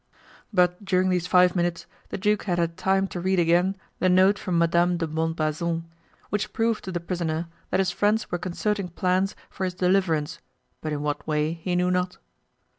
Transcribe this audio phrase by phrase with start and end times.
[0.51, 4.39] But during these five minutes the duke had had time to read again the note
[4.39, 5.83] from Madame de Montbazon,
[6.31, 10.39] which proved to the prisoner that his friends were concerting plans for his deliverance,
[10.81, 12.17] but in what way he knew not.